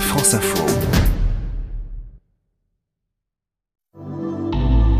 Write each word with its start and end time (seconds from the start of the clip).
France 0.00 0.34
Info. 0.34 0.64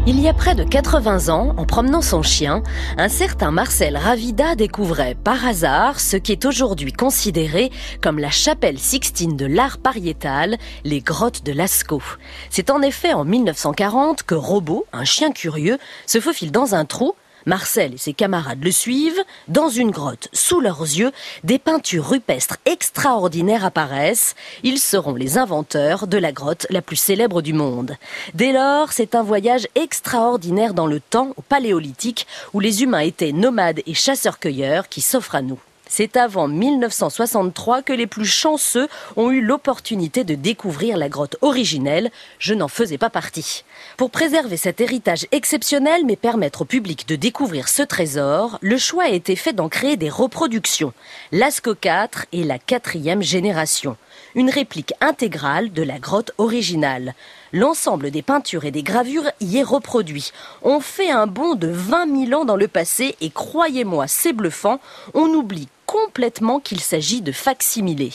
Il 0.09 0.21
y 0.21 0.29
a 0.29 0.35
près 0.35 0.55
de 0.55 0.65
80 0.65 1.29
ans, 1.29 1.55
en 1.57 1.65
promenant 1.65 2.03
son 2.03 2.23
chien, 2.23 2.63
un 2.97 3.09
certain 3.09 3.51
Marcel 3.51 3.97
Ravida 3.97 4.55
découvrait 4.55 5.17
par 5.23 5.47
hasard 5.47 6.01
ce 6.01 6.17
qui 6.17 6.33
est 6.33 6.45
aujourd'hui 6.45 6.93
considéré 6.93 7.71
comme 8.01 8.19
la 8.19 8.31
chapelle 8.31 8.79
Sixtine 8.79 9.37
de 9.37 9.47
l'art 9.47 9.79
pariétal, 9.79 10.59
les 10.85 11.01
grottes 11.01 11.45
de 11.45 11.53
Lascaux. 11.53 12.03
C'est 12.51 12.71
en 12.71 12.83
effet 12.83 13.13
en 13.13 13.25
1940 13.25 14.23
que 14.23 14.35
Robot, 14.35 14.87
un 14.93 15.05
chien 15.05 15.33
curieux, 15.33 15.79
se 16.07 16.21
faufile 16.21 16.53
dans 16.53 16.75
un 16.75 16.85
trou 16.85 17.15
Marcel 17.47 17.95
et 17.95 17.99
ses 17.99 18.13
camarades 18.13 18.63
le 18.63 18.73
suivent. 18.73 19.23
Dans 19.49 19.69
une 19.69 19.91
grotte, 19.91 20.29
sous 20.33 20.61
leurs 20.61 20.83
yeux, 20.83 21.13
des 21.45 21.59
peintures 21.59 22.09
rupestres 22.09 22.59
extraordinaires 22.67 23.65
apparaissent. 23.65 24.35
Ils 24.65 24.79
seront 24.79 25.15
les 25.15 25.39
inventeurs 25.39 26.07
de 26.07 26.19
la 26.19 26.33
grotte 26.33 26.67
la 26.71 26.83
plus 26.83 26.97
célèbre 26.97 27.43
du 27.43 27.53
monde. 27.53 27.97
Dès 28.35 28.53
lors, 28.53 28.93
c'est 28.93 29.15
un 29.15 29.23
voyage 29.23 29.69
extraordinaire 29.75 30.75
dans 30.75 30.87
le 30.87 31.01
temps, 31.01 31.33
au 31.37 31.43
paléolithique, 31.43 32.27
où 32.53 32.61
les 32.61 32.83
humains 32.83 33.01
étaient 33.01 33.33
nomades 33.33 33.81
et 33.87 33.95
chasseurs-cueilleurs 33.95 34.89
qui 34.89 35.01
s'offrent 35.01 35.37
à 35.37 35.43
nous. 35.43 35.61
C'est 35.89 36.17
avant 36.17 36.49
1963 36.49 37.83
que 37.83 37.93
les 37.93 38.09
plus 38.09 38.27
chanceux 38.27 38.89
ont 39.17 39.31
eu 39.31 39.41
l'opportunité 39.41 40.25
de 40.25 40.35
découvrir 40.35 40.97
la 40.97 41.09
grotte 41.09 41.37
originelle. 41.43 42.11
Je 42.41 42.55
n'en 42.55 42.67
faisais 42.67 42.99
pas 42.99 43.09
partie. 43.09 43.65
Pour 43.97 44.11
préserver 44.11 44.57
cet 44.57 44.81
héritage 44.81 45.29
exceptionnel 45.31 46.03
mais 46.05 46.17
permettre 46.17 46.63
au 46.63 46.65
public 46.65 47.07
de 47.07 47.15
découvrir 47.15 47.69
ce 47.69 47.83
trésor, 47.83 48.59
le 48.63 48.79
choix 48.79 49.05
a 49.05 49.11
été 49.11 49.37
fait 49.37 49.53
d'en 49.53 49.69
créer 49.69 49.97
des 49.97 50.11
reproductions. 50.11 50.93
Lasco 51.31 51.77
4 51.77 52.27
est 52.33 52.43
la 52.43 52.59
quatrième 52.59 53.23
génération. 53.23 53.97
Une 54.35 54.51
réplique 54.51 54.93
intégrale 55.01 55.73
de 55.73 55.83
la 55.83 55.99
grotte 55.99 56.33
originale. 56.39 57.15
L'ensemble 57.53 58.11
des 58.11 58.23
peintures 58.23 58.65
et 58.65 58.71
des 58.73 58.83
gravures 58.83 59.31
y 59.41 59.59
est 59.59 59.63
reproduit. 59.63 60.33
On 60.63 60.81
fait 60.81 61.11
un 61.11 61.29
bond 61.29 61.55
de 61.55 61.69
20 61.69 62.27
000 62.29 62.41
ans 62.41 62.45
dans 62.45 62.57
le 62.57 62.69
passé 62.69 63.15
et 63.21 63.31
croyez-moi, 63.31 64.09
c'est 64.09 64.33
bluffant, 64.33 64.81
on 65.15 65.29
oublie 65.29 65.69
complètement 65.97 66.61
qu'il 66.61 66.81
s'agit 66.81 67.23
de 67.23 67.33
facsimilés. 67.33 68.13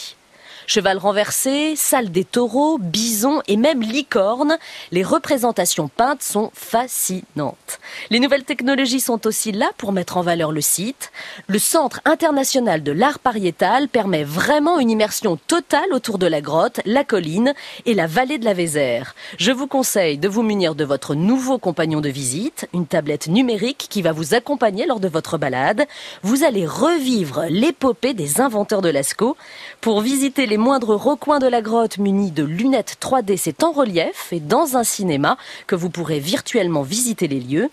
Cheval 0.68 0.98
renversé, 0.98 1.76
salle 1.76 2.12
des 2.12 2.24
taureaux, 2.24 2.78
bison 2.78 3.42
et 3.48 3.58
même 3.58 3.82
licorne, 3.82 4.58
les 4.92 5.04
représentations 5.04 5.88
peintes 5.88 6.22
sont 6.22 6.52
fascinantes. 6.54 7.80
Les 8.10 8.20
nouvelles 8.20 8.44
technologies 8.44 9.00
sont 9.00 9.28
aussi 9.28 9.52
là 9.52 9.70
pour 9.78 9.92
mettre 9.92 10.18
en 10.18 10.22
valeur 10.22 10.52
le 10.52 10.62
site. 10.62 11.12
Le 11.48 11.60
Centre 11.60 12.00
international 12.06 12.84
de 12.84 12.92
l'art 12.92 13.20
pariétal 13.20 13.88
permet 13.88 14.24
vraiment 14.24 14.80
une 14.80 14.90
immersion 14.90 15.38
totale 15.48 15.94
autour 15.94 16.18
de 16.18 16.28
la 16.28 16.42
grotte, 16.42 16.80
la 16.86 17.04
colline 17.04 17.54
et 17.86 17.94
la 17.94 18.08
vallée 18.08 18.38
de 18.38 18.46
la 18.46 18.54
Vézère. 18.54 19.16
Je 19.38 19.52
vous 19.52 19.68
conseille 19.68 20.18
de 20.18 20.28
vous 20.28 20.44
munir 20.44 20.76
de 20.76 20.86
votre 20.86 21.16
nouveau 21.16 21.58
compagnon 21.58 22.02
de 22.02 22.10
visite, 22.10 22.68
une 22.74 22.88
tablette 22.88 23.28
numérique 23.28 23.88
qui 23.90 24.02
va 24.02 24.12
vous 24.12 24.34
accompagner 24.34 24.86
lors 24.86 25.00
de 25.00 25.08
votre 25.08 25.38
balade. 25.38 25.86
Vous 26.24 26.44
allez 26.44 26.66
revivre 26.66 27.46
l'épopée 27.50 28.14
des 28.14 28.42
inventeurs 28.42 28.82
de 28.82 28.90
Lascaux. 28.90 29.36
Pour 29.82 30.02
visiter 30.02 30.46
les 30.52 30.58
moindres 30.58 30.98
recoins 30.98 31.40
de 31.40 31.48
la 31.48 31.62
grotte 31.62 31.98
munis 31.98 32.32
de 32.32 32.44
lunettes 32.44 32.98
3D, 33.00 33.38
c'est 33.38 33.64
en 33.64 33.72
relief 33.72 34.34
et 34.34 34.42
dans 34.42 34.76
un 34.76 34.84
cinéma 34.84 35.38
que 35.66 35.76
vous 35.76 35.90
pourrez 35.90 36.20
virtuellement 36.20 36.82
visiter 36.82 37.30
les 37.30 37.40
lieux. 37.40 37.70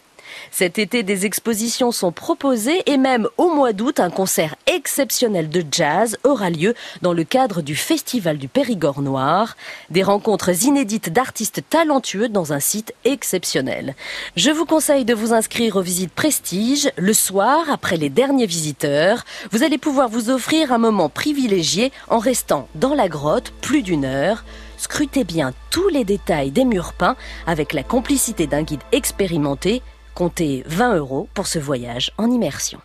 Cet 0.50 0.78
été, 0.78 1.02
des 1.02 1.26
expositions 1.26 1.92
sont 1.92 2.12
proposées 2.12 2.82
et 2.86 2.96
même 2.96 3.28
au 3.36 3.54
mois 3.54 3.72
d'août, 3.72 4.00
un 4.00 4.10
concert 4.10 4.54
exceptionnel 4.66 5.48
de 5.48 5.64
jazz 5.70 6.16
aura 6.24 6.50
lieu 6.50 6.74
dans 7.02 7.12
le 7.12 7.24
cadre 7.24 7.62
du 7.62 7.76
Festival 7.76 8.38
du 8.38 8.48
Périgord 8.48 9.02
Noir. 9.02 9.56
Des 9.90 10.02
rencontres 10.02 10.64
inédites 10.64 11.12
d'artistes 11.12 11.62
talentueux 11.68 12.28
dans 12.28 12.52
un 12.52 12.60
site 12.60 12.94
exceptionnel. 13.04 13.94
Je 14.36 14.50
vous 14.50 14.66
conseille 14.66 15.04
de 15.04 15.14
vous 15.14 15.32
inscrire 15.32 15.76
aux 15.76 15.82
visites 15.82 16.12
Prestige 16.12 16.90
le 16.96 17.12
soir 17.12 17.70
après 17.70 17.96
les 17.96 18.10
derniers 18.10 18.46
visiteurs. 18.46 19.24
Vous 19.50 19.62
allez 19.62 19.78
pouvoir 19.78 20.08
vous 20.08 20.30
offrir 20.30 20.72
un 20.72 20.78
moment 20.78 21.08
privilégié 21.08 21.92
en 22.08 22.18
restant 22.18 22.68
dans 22.74 22.94
la 22.94 23.08
grotte 23.08 23.52
plus 23.60 23.82
d'une 23.82 24.04
heure. 24.04 24.44
Scrutez 24.76 25.24
bien 25.24 25.52
tous 25.70 25.88
les 25.88 26.04
détails 26.04 26.52
des 26.52 26.64
murs 26.64 26.92
peints 26.92 27.16
avec 27.46 27.72
la 27.72 27.82
complicité 27.82 28.46
d'un 28.46 28.62
guide 28.62 28.82
expérimenté 28.92 29.82
Comptez 30.18 30.64
20 30.66 30.96
euros 30.96 31.28
pour 31.32 31.46
ce 31.46 31.60
voyage 31.60 32.10
en 32.18 32.28
immersion. 32.28 32.80